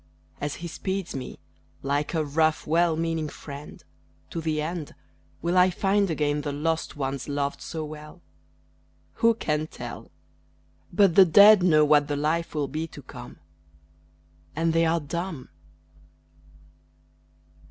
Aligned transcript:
As 0.41 0.55
he 0.55 0.67
speeds 0.67 1.13
me, 1.15 1.37
like 1.83 2.15
a 2.15 2.25
rough, 2.25 2.65
well 2.65 2.95
meaning 2.97 3.29
friend, 3.29 3.83
To 4.31 4.41
the 4.41 4.59
end, 4.59 4.95
Will 5.43 5.55
I 5.55 5.69
find 5.69 6.09
again 6.09 6.41
the 6.41 6.51
lost 6.51 6.95
ones 6.97 7.29
loved 7.29 7.61
so 7.61 7.85
well? 7.85 8.23
Who 9.21 9.35
can 9.35 9.67
tell! 9.67 10.09
But 10.91 11.13
the 11.13 11.25
dead 11.25 11.61
know 11.61 11.85
what 11.85 12.07
the 12.07 12.15
life 12.17 12.55
will 12.55 12.67
be 12.67 12.87
to 12.87 13.03
come 13.03 13.37
And 14.55 14.73
they 14.73 14.87
are 14.87 14.99
dumb! 14.99 15.49